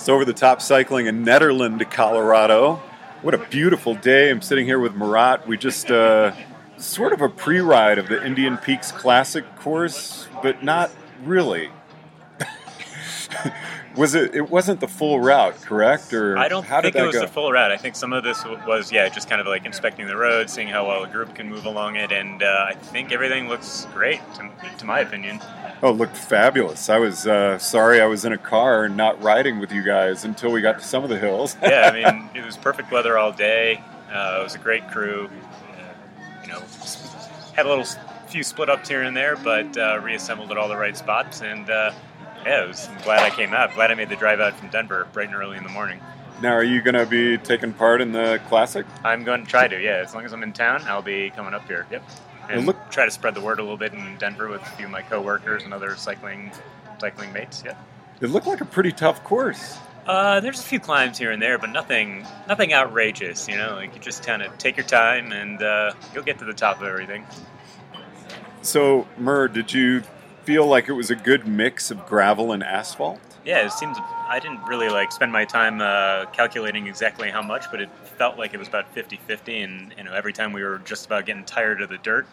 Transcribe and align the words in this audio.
It's 0.00 0.08
over 0.08 0.24
the 0.24 0.32
top 0.32 0.62
cycling 0.62 1.08
in 1.08 1.26
Nederland, 1.26 1.90
Colorado. 1.90 2.76
What 3.20 3.34
a 3.34 3.38
beautiful 3.38 3.94
day. 3.94 4.30
I'm 4.30 4.40
sitting 4.40 4.64
here 4.64 4.78
with 4.78 4.94
Marat. 4.94 5.46
We 5.46 5.58
just, 5.58 5.90
uh, 5.90 6.32
sort 6.78 7.12
of 7.12 7.20
a 7.20 7.28
pre 7.28 7.60
ride 7.60 7.98
of 7.98 8.08
the 8.08 8.24
Indian 8.24 8.56
Peaks 8.56 8.92
Classic 8.92 9.44
course, 9.56 10.26
but 10.42 10.64
not 10.64 10.90
really. 11.22 11.68
Was 14.00 14.14
it? 14.14 14.34
It 14.34 14.48
wasn't 14.48 14.80
the 14.80 14.88
full 14.88 15.20
route, 15.20 15.60
correct? 15.60 16.14
Or 16.14 16.38
I 16.38 16.48
don't 16.48 16.66
think 16.66 16.96
it 16.96 17.06
was 17.06 17.14
go? 17.14 17.20
the 17.20 17.28
full 17.28 17.52
route. 17.52 17.70
I 17.70 17.76
think 17.76 17.94
some 17.94 18.14
of 18.14 18.24
this 18.24 18.42
was, 18.66 18.90
yeah, 18.90 19.06
just 19.10 19.28
kind 19.28 19.42
of 19.42 19.46
like 19.46 19.66
inspecting 19.66 20.06
the 20.06 20.16
road, 20.16 20.48
seeing 20.48 20.68
how 20.68 20.88
well 20.88 21.04
a 21.04 21.06
group 21.06 21.34
can 21.34 21.50
move 21.50 21.66
along 21.66 21.96
it, 21.96 22.10
and 22.10 22.42
uh, 22.42 22.66
I 22.68 22.74
think 22.74 23.12
everything 23.12 23.48
looks 23.48 23.86
great, 23.92 24.20
to, 24.36 24.50
to 24.78 24.84
my 24.86 25.00
opinion. 25.00 25.38
Oh, 25.82 25.90
it 25.90 25.96
looked 25.98 26.16
fabulous. 26.16 26.88
I 26.88 26.98
was 26.98 27.26
uh, 27.26 27.58
sorry 27.58 28.00
I 28.00 28.06
was 28.06 28.24
in 28.24 28.32
a 28.32 28.38
car 28.38 28.84
and 28.84 28.96
not 28.96 29.22
riding 29.22 29.58
with 29.58 29.70
you 29.70 29.82
guys 29.82 30.24
until 30.24 30.50
we 30.50 30.62
got 30.62 30.78
to 30.78 30.84
some 30.84 31.04
of 31.04 31.10
the 31.10 31.18
hills. 31.18 31.56
Yeah, 31.62 31.90
I 31.92 31.92
mean, 31.92 32.30
it 32.34 32.44
was 32.44 32.56
perfect 32.56 32.90
weather 32.90 33.18
all 33.18 33.32
day. 33.32 33.82
Uh, 34.10 34.38
it 34.40 34.42
was 34.42 34.54
a 34.54 34.58
great 34.58 34.90
crew. 34.90 35.28
Uh, 35.28 36.42
you 36.42 36.48
know, 36.48 36.62
had 37.54 37.66
a 37.66 37.68
little 37.68 37.86
few 38.28 38.42
split 38.42 38.70
ups 38.70 38.88
here 38.88 39.02
and 39.02 39.14
there, 39.14 39.36
but 39.36 39.76
uh, 39.76 40.00
reassembled 40.02 40.50
at 40.50 40.56
all 40.56 40.68
the 40.68 40.76
right 40.76 40.96
spots, 40.96 41.42
and 41.42 41.68
uh, 41.68 41.92
yeah, 42.44 42.66
was, 42.66 42.88
I'm 42.88 42.98
glad 43.02 43.20
I 43.20 43.30
came 43.34 43.52
out. 43.52 43.74
Glad 43.74 43.90
I 43.90 43.94
made 43.94 44.08
the 44.08 44.16
drive 44.16 44.40
out 44.40 44.54
from 44.58 44.68
Denver 44.68 45.06
bright 45.12 45.26
and 45.28 45.36
early 45.36 45.56
in 45.56 45.62
the 45.62 45.70
morning. 45.70 46.00
now, 46.42 46.52
are 46.52 46.64
you 46.64 46.80
going 46.80 46.94
to 46.94 47.06
be 47.06 47.36
taking 47.38 47.72
part 47.72 48.00
in 48.00 48.12
the 48.12 48.40
classic? 48.48 48.86
I'm 49.04 49.24
going 49.24 49.44
to 49.44 49.50
try 49.50 49.68
to, 49.68 49.80
yeah. 49.80 49.96
As 50.04 50.14
long 50.14 50.24
as 50.24 50.32
I'm 50.32 50.42
in 50.42 50.52
town, 50.52 50.82
I'll 50.86 51.02
be 51.02 51.30
coming 51.30 51.54
up 51.54 51.66
here. 51.66 51.86
Yep. 51.90 52.02
And 52.48 52.56
Well, 52.58 52.66
look- 52.66 52.90
try 52.90 53.04
to 53.04 53.10
spread 53.10 53.34
the 53.34 53.40
word 53.40 53.58
a 53.58 53.62
little 53.62 53.76
bit 53.76 53.92
in 53.92 54.16
Denver 54.18 54.48
with 54.48 54.62
a 54.62 54.70
few 54.70 54.86
of 54.86 54.90
my 54.90 55.02
coworkers 55.02 55.62
and 55.64 55.72
other 55.74 55.94
cycling 55.96 56.50
cycling 56.98 57.32
mates. 57.32 57.62
Yeah. 57.64 57.74
It 58.20 58.28
looked 58.30 58.46
like 58.46 58.60
a 58.60 58.64
pretty 58.66 58.92
tough 58.92 59.22
course. 59.24 59.78
Uh, 60.06 60.40
there's 60.40 60.58
a 60.60 60.62
few 60.64 60.80
climbs 60.80 61.16
here 61.18 61.30
and 61.30 61.40
there, 61.40 61.56
but 61.58 61.70
nothing 61.70 62.26
nothing 62.48 62.72
outrageous. 62.74 63.48
You 63.48 63.56
know, 63.56 63.74
like 63.76 63.94
you 63.94 64.00
just 64.00 64.22
kind 64.26 64.42
of 64.42 64.56
take 64.58 64.76
your 64.76 64.86
time 64.86 65.30
and 65.32 65.62
uh, 65.62 65.92
you'll 66.12 66.24
get 66.24 66.38
to 66.40 66.44
the 66.44 66.52
top 66.52 66.80
of 66.80 66.88
everything. 66.88 67.24
So, 68.62 69.06
Mur, 69.16 69.48
did 69.48 69.72
you 69.72 70.02
feel 70.44 70.66
like 70.66 70.88
it 70.88 70.92
was 70.92 71.10
a 71.10 71.16
good 71.16 71.46
mix 71.46 71.90
of 71.90 72.06
gravel 72.06 72.52
and 72.52 72.62
asphalt? 72.62 73.20
Yeah, 73.44 73.64
it 73.64 73.72
seems 73.72 73.96
I 73.98 74.38
didn't 74.40 74.62
really 74.64 74.88
like 74.88 75.12
spend 75.12 75.32
my 75.32 75.44
time 75.44 75.80
uh, 75.80 76.26
calculating 76.26 76.86
exactly 76.86 77.30
how 77.30 77.42
much, 77.42 77.70
but 77.70 77.80
it 77.80 77.88
felt 78.18 78.38
like 78.38 78.52
it 78.52 78.58
was 78.58 78.68
about 78.68 78.94
50-50 78.94 79.64
and 79.64 79.94
you 79.96 80.04
know 80.04 80.12
every 80.12 80.32
time 80.32 80.52
we 80.52 80.62
were 80.62 80.78
just 80.78 81.06
about 81.06 81.26
getting 81.26 81.44
tired 81.44 81.80
of 81.80 81.88
the 81.88 81.98
dirt, 81.98 82.26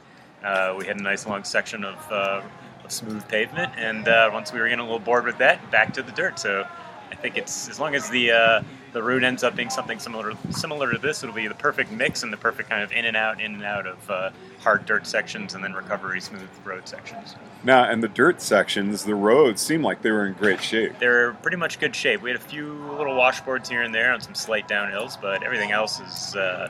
uh, 0.44 0.76
we 0.78 0.86
had 0.86 1.00
a 1.00 1.04
nice 1.04 1.26
long 1.26 1.44
section 1.44 1.84
of, 1.84 2.12
uh, 2.12 2.42
of 2.84 2.92
smooth 2.92 3.28
pavement, 3.28 3.72
and 3.78 4.08
uh, 4.08 4.30
once 4.32 4.52
we 4.52 4.60
were 4.60 4.68
getting 4.68 4.80
a 4.80 4.84
little 4.84 5.00
bored 5.00 5.26
with 5.26 5.38
that, 5.38 5.72
back 5.72 5.94
to 5.94 6.04
the 6.04 6.12
dirt. 6.12 6.40
So 6.40 6.68
I 7.12 7.16
think 7.16 7.38
it's 7.38 7.70
as 7.70 7.80
long 7.80 7.96
as 7.96 8.10
the 8.10 8.32
uh, 8.32 8.64
the 8.94 9.04
route 9.04 9.24
ends 9.24 9.44
up 9.44 9.56
being 9.56 9.70
something 9.70 10.00
similar 10.00 10.34
similar 10.52 10.92
to 10.92 10.98
this, 10.98 11.24
it'll 11.24 11.36
be 11.36 11.48
the 11.48 11.56
perfect 11.56 11.92
mix 11.92 12.24
and 12.24 12.32
the 12.32 12.38
perfect 12.38 12.70
kind 12.70 12.84
of 12.84 12.92
in 12.92 13.06
and 13.06 13.18
out, 13.18 13.40
in 13.42 13.56
and 13.56 13.64
out 13.64 13.86
of 13.86 14.10
uh, 14.10 14.30
hard 14.60 14.86
dirt 14.86 15.06
sections 15.08 15.54
and 15.54 15.64
then 15.64 15.74
recovery 15.74 16.20
smooth 16.22 16.50
road 16.64 16.88
sections. 16.88 17.36
Now, 17.64 17.84
and 17.84 18.04
the 18.04 18.08
dirt 18.08 18.42
sections, 18.42 19.04
the 19.04 19.16
roads 19.16 19.62
seem 19.62 19.82
like 19.82 20.02
they 20.02 20.12
were 20.12 20.26
in 20.26 20.34
great 20.34 20.62
shape. 20.62 21.00
they're 21.00 21.34
pretty 21.34 21.58
much 21.58 21.80
good 21.80 21.96
shape. 21.96 22.22
We 22.22 22.30
had 22.30 22.40
a 22.40 22.44
few 22.44 22.74
little 22.98 23.16
washboards 23.16 23.68
here 23.68 23.82
and 23.82 23.94
there 23.94 24.14
on 24.14 24.22
some 24.22 24.36
slight 24.36 24.68
downhills, 24.68 25.20
but 25.22 25.44
everything 25.44 25.72
else 25.72 26.00
is, 26.00 26.36
uh, 26.36 26.70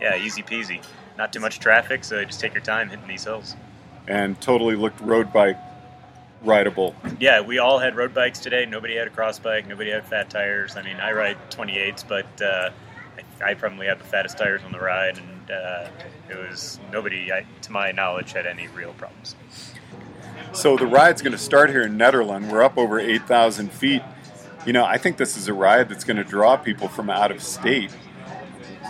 yeah, 0.00 0.16
easy 0.16 0.42
peasy. 0.42 0.82
Not 1.16 1.32
too 1.32 1.40
much 1.40 1.58
traffic, 1.58 2.04
so 2.04 2.22
just 2.24 2.40
take 2.40 2.52
your 2.52 2.62
time 2.62 2.90
hitting 2.90 3.08
these 3.08 3.24
hills. 3.24 3.56
and 4.06 4.40
totally 4.40 4.76
looked 4.76 5.00
road 5.00 5.32
bike 5.32 5.58
rideable. 6.42 6.94
Yeah, 7.18 7.40
we 7.40 7.58
all 7.58 7.78
had 7.78 7.96
road 7.96 8.14
bikes 8.14 8.38
today. 8.38 8.66
Nobody 8.66 8.96
had 8.96 9.06
a 9.06 9.10
cross 9.10 9.38
bike. 9.38 9.66
Nobody 9.66 9.90
had 9.90 10.06
fat 10.06 10.30
tires. 10.30 10.76
I 10.76 10.82
mean, 10.82 10.96
I 10.96 11.12
ride 11.12 11.36
28s, 11.50 12.06
but 12.06 12.42
uh, 12.42 12.70
I, 13.40 13.50
I 13.50 13.54
probably 13.54 13.86
had 13.86 13.98
the 13.98 14.04
fattest 14.04 14.38
tires 14.38 14.62
on 14.64 14.72
the 14.72 14.80
ride, 14.80 15.18
and 15.18 15.50
uh, 15.50 15.88
it 16.28 16.36
was 16.36 16.78
nobody, 16.92 17.32
I, 17.32 17.46
to 17.62 17.72
my 17.72 17.92
knowledge, 17.92 18.32
had 18.32 18.46
any 18.46 18.68
real 18.68 18.92
problems. 18.94 19.36
So 20.52 20.76
the 20.76 20.86
ride's 20.86 21.22
going 21.22 21.32
to 21.32 21.38
start 21.38 21.70
here 21.70 21.82
in 21.82 21.98
Nederland. 21.98 22.50
We're 22.50 22.62
up 22.62 22.78
over 22.78 22.98
8,000 22.98 23.70
feet. 23.72 24.02
You 24.64 24.72
know, 24.72 24.84
I 24.84 24.98
think 24.98 25.16
this 25.16 25.36
is 25.36 25.48
a 25.48 25.54
ride 25.54 25.88
that's 25.88 26.04
going 26.04 26.16
to 26.16 26.24
draw 26.24 26.56
people 26.56 26.88
from 26.88 27.10
out 27.10 27.30
of 27.30 27.42
state. 27.42 27.90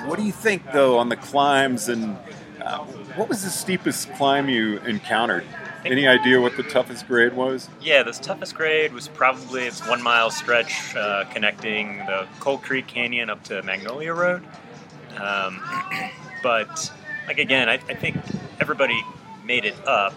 What 0.04 0.18
do 0.18 0.24
you 0.24 0.32
think, 0.32 0.72
though, 0.72 0.98
on 0.98 1.08
the 1.08 1.16
climbs 1.16 1.88
and 1.88 2.16
uh, 2.62 2.78
what 3.16 3.28
was 3.28 3.44
the 3.44 3.50
steepest 3.50 4.12
climb 4.14 4.48
you 4.48 4.78
encountered? 4.78 5.44
Any 5.90 6.06
idea 6.06 6.40
what 6.40 6.56
the 6.56 6.62
toughest 6.64 7.06
grade 7.06 7.32
was? 7.32 7.68
Yeah, 7.80 8.02
this 8.02 8.18
toughest 8.18 8.54
grade 8.54 8.92
was 8.92 9.08
probably 9.08 9.64
it's 9.64 9.86
one 9.86 10.02
mile 10.02 10.30
stretch 10.30 10.94
uh, 10.96 11.24
connecting 11.32 11.98
the 11.98 12.26
Coal 12.40 12.58
Creek 12.58 12.86
Canyon 12.86 13.30
up 13.30 13.42
to 13.44 13.62
Magnolia 13.62 14.12
Road. 14.12 14.42
Um, 15.16 15.62
but 16.42 16.92
like 17.26 17.38
again, 17.38 17.68
I, 17.68 17.74
I 17.74 17.94
think 17.94 18.16
everybody 18.60 19.00
made 19.44 19.64
it 19.64 19.76
up. 19.86 20.14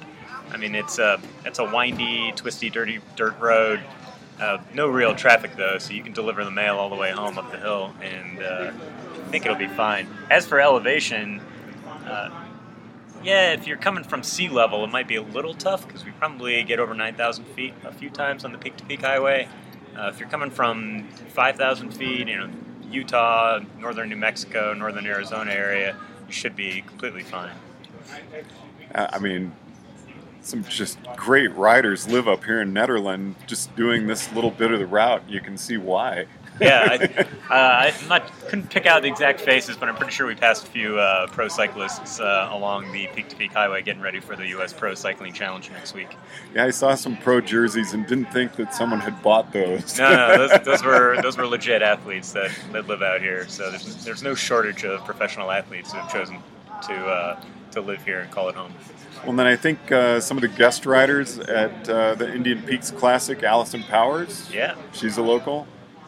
I 0.51 0.57
mean, 0.57 0.73
it's 0.73 0.97
a 0.97 1.21
it's 1.45 1.59
a 1.59 1.65
windy, 1.65 2.33
twisty, 2.35 2.69
dirty 2.69 2.99
dirt 3.15 3.39
road. 3.39 3.79
Uh, 4.39 4.57
no 4.73 4.87
real 4.87 5.13
traffic 5.13 5.55
though, 5.55 5.77
so 5.77 5.93
you 5.93 6.01
can 6.01 6.13
deliver 6.13 6.43
the 6.43 6.51
mail 6.51 6.77
all 6.77 6.89
the 6.89 6.95
way 6.95 7.11
home 7.11 7.37
up 7.37 7.51
the 7.51 7.59
hill, 7.59 7.93
and 8.01 8.41
uh, 8.41 8.71
I 8.71 9.29
think 9.29 9.45
it'll 9.45 9.57
be 9.57 9.67
fine. 9.67 10.07
As 10.31 10.47
for 10.47 10.59
elevation, 10.59 11.41
uh, 12.05 12.29
yeah, 13.23 13.53
if 13.53 13.67
you're 13.67 13.77
coming 13.77 14.03
from 14.03 14.23
sea 14.23 14.49
level, 14.49 14.83
it 14.83 14.91
might 14.91 15.07
be 15.07 15.15
a 15.15 15.21
little 15.21 15.53
tough 15.53 15.85
because 15.85 16.05
we 16.05 16.11
probably 16.11 16.63
get 16.63 16.79
over 16.79 16.93
9,000 16.93 17.45
feet 17.45 17.73
a 17.83 17.91
few 17.91 18.09
times 18.09 18.45
on 18.45 18.51
the 18.51 18.57
peak 18.57 18.77
to 18.77 18.85
peak 18.85 19.01
highway. 19.01 19.47
Uh, 19.97 20.09
if 20.13 20.19
you're 20.19 20.29
coming 20.29 20.49
from 20.49 21.07
5,000 21.29 21.91
feet, 21.91 22.27
you 22.27 22.37
know, 22.37 22.49
Utah, 22.89 23.59
northern 23.79 24.09
New 24.09 24.15
Mexico, 24.15 24.73
northern 24.73 25.05
Arizona 25.05 25.51
area, 25.51 25.95
you 26.27 26.33
should 26.33 26.55
be 26.55 26.81
completely 26.81 27.23
fine. 27.23 27.51
I 28.95 29.19
mean, 29.19 29.51
some 30.41 30.63
just 30.63 30.97
great 31.15 31.53
riders 31.55 32.07
live 32.07 32.27
up 32.27 32.43
here 32.45 32.61
in 32.61 32.73
Nederland 32.73 33.35
just 33.45 33.75
doing 33.75 34.07
this 34.07 34.31
little 34.33 34.51
bit 34.51 34.71
of 34.71 34.79
the 34.79 34.87
route. 34.87 35.23
You 35.27 35.41
can 35.41 35.57
see 35.57 35.77
why. 35.77 36.25
Yeah, 36.59 36.97
I, 37.49 37.53
uh, 37.53 37.91
I'm 38.01 38.07
not 38.07 38.31
couldn't 38.47 38.69
pick 38.69 38.85
out 38.85 39.01
the 39.01 39.07
exact 39.07 39.41
faces, 39.41 39.77
but 39.77 39.89
I'm 39.89 39.95
pretty 39.95 40.11
sure 40.11 40.25
we 40.25 40.35
passed 40.35 40.67
a 40.67 40.71
few 40.71 40.97
uh, 40.99 41.27
pro 41.27 41.47
cyclists 41.47 42.19
uh, 42.19 42.49
along 42.51 42.91
the 42.91 43.07
peak 43.07 43.29
to 43.29 43.35
peak 43.35 43.53
highway 43.53 43.81
getting 43.81 44.01
ready 44.01 44.19
for 44.19 44.35
the 44.35 44.47
U.S. 44.49 44.73
Pro 44.73 44.95
Cycling 44.95 45.33
Challenge 45.33 45.69
next 45.71 45.93
week. 45.93 46.09
Yeah, 46.53 46.65
I 46.65 46.71
saw 46.71 46.95
some 46.95 47.15
pro 47.17 47.41
jerseys 47.41 47.93
and 47.93 48.05
didn't 48.07 48.31
think 48.33 48.55
that 48.55 48.73
someone 48.73 48.99
had 48.99 49.21
bought 49.21 49.53
those. 49.53 49.97
No, 49.99 50.09
no, 50.09 50.47
those, 50.47 50.61
those 50.65 50.83
were 50.83 51.21
those 51.21 51.37
were 51.37 51.45
legit 51.47 51.81
athletes 51.81 52.33
that, 52.33 52.51
that 52.71 52.87
live 52.87 53.01
out 53.01 53.21
here. 53.21 53.47
So 53.47 53.69
there's 53.69 54.03
there's 54.03 54.23
no 54.23 54.35
shortage 54.35 54.83
of 54.83 55.05
professional 55.05 55.51
athletes 55.51 55.91
who 55.91 55.99
have 55.99 56.11
chosen 56.11 56.39
to 56.87 56.93
uh, 56.93 57.41
to 57.71 57.81
live 57.81 58.03
here 58.03 58.19
and 58.19 58.31
call 58.31 58.49
it 58.49 58.55
home. 58.55 58.73
Well, 59.25 59.35
then 59.35 59.47
I 59.47 59.55
think 59.57 59.91
uh, 59.91 60.19
some 60.21 60.37
of 60.37 60.41
the 60.41 60.47
guest 60.47 60.85
riders 60.85 61.39
at 61.39 61.89
uh, 61.89 62.15
the 62.15 62.33
Indian 62.33 62.61
Peaks 62.63 62.89
Classic, 62.89 63.43
Alison 63.43 63.83
Powers, 63.83 64.49
Yeah, 64.53 64.75
she's 64.93 65.17
a 65.17 65.21
local. 65.21 65.67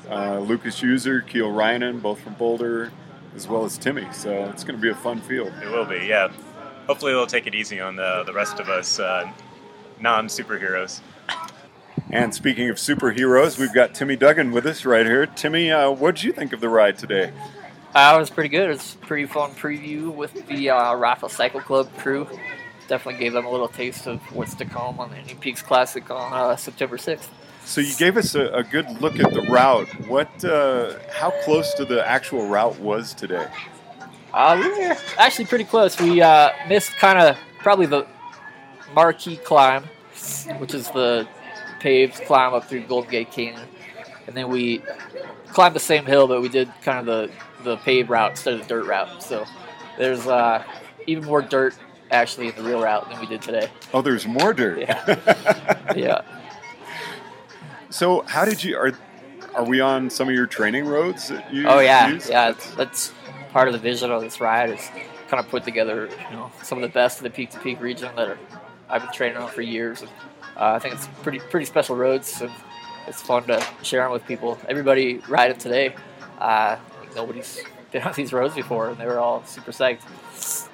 Uh, 0.09 0.39
Lucas 0.39 0.81
Euser, 0.81 1.25
Kiel 1.25 1.49
Reijnen, 1.49 2.01
both 2.01 2.19
from 2.21 2.33
Boulder, 2.33 2.91
as 3.35 3.47
well 3.47 3.63
as 3.65 3.77
Timmy. 3.77 4.07
So 4.13 4.49
it's 4.49 4.63
going 4.63 4.75
to 4.75 4.81
be 4.81 4.89
a 4.89 4.95
fun 4.95 5.21
field. 5.21 5.53
it 5.63 5.69
will 5.69 5.85
be. 5.85 6.05
Yeah, 6.07 6.31
hopefully 6.87 7.13
they'll 7.13 7.27
take 7.27 7.47
it 7.47 7.55
easy 7.55 7.79
on 7.79 7.95
the 7.95 8.23
the 8.25 8.33
rest 8.33 8.59
of 8.59 8.67
us 8.69 8.99
uh, 8.99 9.31
non 9.99 10.27
superheroes. 10.27 11.01
And 12.09 12.33
speaking 12.33 12.69
of 12.69 12.75
superheroes, 12.75 13.57
we've 13.57 13.73
got 13.73 13.93
Timmy 13.95 14.17
Duggan 14.17 14.51
with 14.51 14.65
us 14.65 14.83
right 14.83 15.05
here. 15.05 15.25
Timmy, 15.27 15.71
uh, 15.71 15.91
what 15.91 16.15
did 16.15 16.25
you 16.25 16.33
think 16.33 16.51
of 16.51 16.59
the 16.59 16.67
ride 16.67 16.97
today? 16.97 17.31
Uh, 17.95 18.13
it 18.15 18.19
was 18.19 18.29
pretty 18.29 18.49
good. 18.49 18.69
It 18.69 18.73
was 18.73 18.95
a 19.01 19.05
pretty 19.05 19.25
fun 19.25 19.51
preview 19.51 20.13
with 20.13 20.45
the 20.47 20.71
uh, 20.71 20.93
Rapha 20.95 21.29
Cycle 21.29 21.61
Club 21.61 21.89
crew. 21.97 22.27
Definitely 22.87 23.19
gave 23.21 23.31
them 23.33 23.45
a 23.45 23.49
little 23.49 23.69
taste 23.69 24.07
of 24.07 24.19
what's 24.35 24.55
to 24.55 24.65
come 24.65 24.99
on 24.99 25.11
the 25.11 25.17
Indian 25.19 25.37
Peaks 25.37 25.61
Classic 25.61 26.09
on 26.11 26.33
uh, 26.33 26.55
September 26.57 26.97
6th. 26.97 27.27
So 27.65 27.81
you 27.81 27.95
gave 27.95 28.17
us 28.17 28.35
a, 28.35 28.47
a 28.51 28.63
good 28.63 28.89
look 29.01 29.19
at 29.19 29.33
the 29.33 29.41
route. 29.43 29.87
What, 30.07 30.43
uh, 30.43 30.93
how 31.13 31.31
close 31.43 31.73
to 31.75 31.85
the 31.85 32.05
actual 32.05 32.47
route 32.47 32.79
was 32.79 33.13
today? 33.13 33.47
Uh, 34.33 34.57
we 34.61 34.87
were 34.87 34.97
actually 35.17 35.45
pretty 35.45 35.63
close. 35.65 35.99
We 35.99 36.21
uh, 36.21 36.51
missed 36.67 36.91
kind 36.97 37.19
of 37.19 37.37
probably 37.59 37.85
the 37.85 38.07
marquee 38.93 39.37
climb, 39.37 39.83
which 40.57 40.73
is 40.73 40.89
the 40.91 41.27
paved 41.79 42.15
climb 42.25 42.53
up 42.53 42.65
through 42.65 42.83
Golden 42.87 43.09
Gate 43.09 43.31
Canyon. 43.31 43.67
And 44.27 44.35
then 44.35 44.49
we 44.49 44.81
climbed 45.47 45.75
the 45.75 45.79
same 45.79 46.05
hill, 46.05 46.27
but 46.27 46.41
we 46.41 46.49
did 46.49 46.71
kind 46.81 46.99
of 46.99 47.05
the, 47.05 47.31
the 47.63 47.77
paved 47.77 48.09
route 48.09 48.31
instead 48.31 48.53
of 48.55 48.61
the 48.61 48.67
dirt 48.67 48.85
route. 48.85 49.21
So 49.21 49.45
there's 49.97 50.27
uh, 50.27 50.63
even 51.07 51.25
more 51.25 51.41
dirt 51.41 51.75
actually 52.09 52.49
in 52.49 52.55
the 52.55 52.63
real 52.63 52.81
route 52.81 53.09
than 53.09 53.19
we 53.19 53.25
did 53.25 53.41
today. 53.41 53.69
Oh, 53.93 54.01
there's 54.01 54.27
more 54.27 54.53
dirt. 54.53 54.79
Yeah. 54.79 56.21
so 57.91 58.21
how 58.27 58.45
did 58.45 58.63
you 58.63 58.75
are 58.77 58.91
are 59.55 59.65
we 59.65 59.81
on 59.81 60.09
some 60.09 60.29
of 60.29 60.33
your 60.33 60.47
training 60.47 60.85
roads 60.85 61.27
that 61.27 61.53
you 61.53 61.67
Oh 61.67 61.79
yeah, 61.79 62.07
use? 62.07 62.29
yeah. 62.29 62.53
That's 62.77 63.11
part 63.51 63.67
of 63.67 63.73
the 63.73 63.79
vision 63.79 64.09
of 64.11 64.21
this 64.21 64.39
ride 64.39 64.69
is 64.69 64.79
kind 65.27 65.43
of 65.43 65.49
put 65.49 65.63
together, 65.65 66.07
you 66.29 66.35
know, 66.37 66.51
some 66.63 66.77
of 66.77 66.81
the 66.83 66.93
best 66.93 67.17
of 67.17 67.23
the 67.23 67.29
peak 67.29 67.49
to 67.51 67.59
peak 67.59 67.81
region 67.81 68.15
that 68.15 68.29
are, 68.29 68.37
I've 68.89 69.01
been 69.03 69.11
training 69.11 69.37
on 69.37 69.49
for 69.49 69.61
years. 69.61 70.01
And, 70.01 70.09
uh, 70.55 70.71
I 70.75 70.79
think 70.79 70.95
it's 70.95 71.07
pretty 71.21 71.39
pretty 71.39 71.65
special 71.65 71.95
roads. 71.97 72.41
And 72.41 72.51
it's 73.07 73.21
fun 73.21 73.43
to 73.47 73.61
share 73.83 74.03
them 74.03 74.11
with 74.13 74.25
people. 74.25 74.57
Everybody 74.69 75.17
riding 75.27 75.57
today, 75.57 75.93
uh, 76.39 76.77
nobody's 77.15 77.61
been 77.91 78.01
on 78.03 78.13
these 78.13 78.33
roads 78.33 78.55
before, 78.55 78.89
and 78.89 78.97
they 78.97 79.05
were 79.05 79.19
all 79.19 79.43
super 79.45 79.71
psyched. 79.71 80.01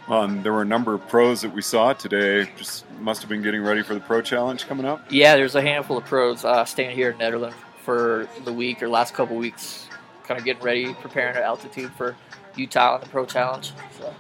Um, 0.10 0.42
there 0.44 0.54
were 0.54 0.62
a 0.62 0.66
number 0.66 0.94
of 0.94 1.08
pros 1.08 1.42
that 1.42 1.54
we 1.54 1.62
saw 1.62 1.94
today. 1.94 2.50
Just 2.58 2.90
must 3.00 3.22
have 3.22 3.30
been 3.30 3.42
getting 3.42 3.62
ready 3.62 3.84
for 3.84 3.94
the 3.94 4.00
Pro 4.00 4.22
Challenge 4.22 4.66
coming 4.68 4.86
up. 4.86 5.12
Yeah, 5.12 5.36
there's 5.36 5.56
a 5.56 5.62
handful 5.62 5.98
of 5.98 6.06
pros 6.06 6.46
uh, 6.46 6.64
staying 6.66 6.96
here 6.96 7.12
in 7.12 7.18
Nederland 7.18 7.54
for 7.84 8.28
the 8.46 8.54
week 8.54 8.82
or 8.82 8.90
last 8.90 9.14
couple 9.14 9.36
weeks, 9.36 9.88
kind 10.24 10.40
of 10.40 10.46
getting 10.46 10.64
ready, 10.64 10.94
preparing 10.94 11.36
at 11.36 11.44
altitude 11.44 11.92
for 11.94 12.16
Utah 12.56 12.96
and 12.96 13.04
the 13.04 13.10
Pro 13.10 13.26
Challenge. 13.26 13.72
So. 14.00 14.14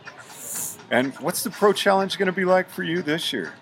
And 0.90 1.14
what's 1.16 1.44
the 1.44 1.50
Pro 1.50 1.74
Challenge 1.74 2.18
going 2.18 2.28
to 2.28 2.32
be 2.32 2.46
like 2.46 2.70
for 2.70 2.84
you 2.84 3.02
this 3.02 3.32
year? 3.32 3.54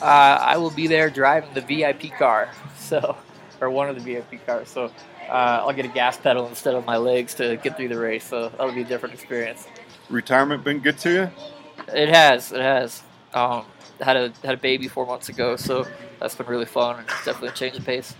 Uh, 0.00 0.04
I 0.04 0.56
will 0.56 0.70
be 0.70 0.86
there 0.86 1.10
driving 1.10 1.52
the 1.54 1.60
VIP 1.60 2.12
car, 2.18 2.50
so 2.78 3.16
or 3.60 3.70
one 3.70 3.88
of 3.88 3.94
the 3.94 4.02
VIP 4.02 4.44
cars. 4.44 4.68
So 4.68 4.90
uh, 5.32 5.64
I'll 5.66 5.72
get 5.72 5.86
a 5.86 5.88
gas 5.88 6.18
pedal 6.18 6.46
instead 6.46 6.74
of 6.74 6.84
my 6.84 6.98
legs 6.98 7.32
to 7.34 7.56
get 7.56 7.76
through 7.76 7.88
the 7.88 7.98
race. 7.98 8.24
So 8.24 8.50
that'll 8.50 8.74
be 8.74 8.82
a 8.82 8.84
different 8.84 9.14
experience. 9.14 9.66
Retirement 10.10 10.62
been 10.62 10.80
good 10.80 10.98
to 10.98 11.10
you? 11.10 11.30
It 11.94 12.10
has. 12.10 12.52
It 12.52 12.60
has. 12.60 13.02
Um, 13.32 13.64
had 14.00 14.16
a 14.16 14.32
had 14.44 14.54
a 14.54 14.58
baby 14.58 14.88
four 14.88 15.06
months 15.06 15.30
ago, 15.30 15.56
so 15.56 15.86
that's 16.20 16.34
been 16.34 16.46
really 16.46 16.66
fun 16.66 16.98
and 16.98 17.06
definitely 17.24 17.48
a 17.48 17.52
change 17.52 17.76
of 17.76 17.84
pace. 17.86 18.14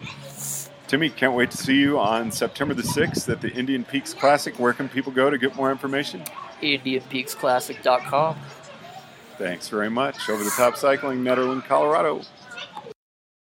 Timmy, 0.86 1.10
can't 1.10 1.34
wait 1.34 1.50
to 1.50 1.56
see 1.56 1.78
you 1.78 1.98
on 1.98 2.30
September 2.30 2.74
the 2.74 2.82
6th 2.82 3.28
at 3.30 3.40
the 3.40 3.50
Indian 3.52 3.82
Peaks 3.84 4.12
Classic. 4.12 4.58
Where 4.58 4.72
can 4.72 4.88
people 4.88 5.10
go 5.10 5.30
to 5.30 5.38
get 5.38 5.56
more 5.56 5.70
information? 5.70 6.22
IndianPeaksClassic.com. 6.62 8.36
Thanks 9.38 9.68
very 9.68 9.88
much. 9.88 10.28
Over 10.28 10.44
the 10.44 10.50
top 10.50 10.76
cycling, 10.76 11.24
Nederland, 11.24 11.64
Colorado. 11.64 12.22